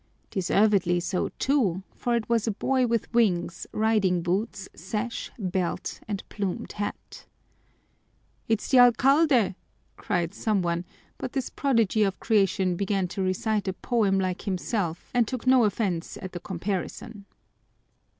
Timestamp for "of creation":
12.01-12.75